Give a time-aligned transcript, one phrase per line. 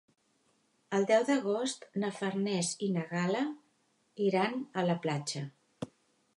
[0.99, 3.45] El deu d'agost na Farners i na Gal·la
[4.31, 5.47] iran a la platja.